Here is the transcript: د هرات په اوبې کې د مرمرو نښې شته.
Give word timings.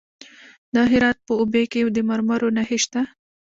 د 0.73 0.75
هرات 0.91 1.17
په 1.27 1.33
اوبې 1.41 1.63
کې 1.71 1.79
د 1.95 1.97
مرمرو 2.09 2.47
نښې 2.57 2.77
شته. 2.83 3.01